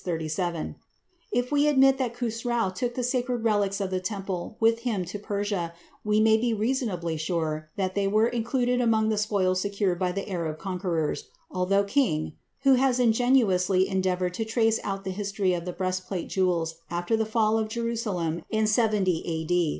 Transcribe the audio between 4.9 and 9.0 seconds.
to Persia, we may be reasonably sure that they were included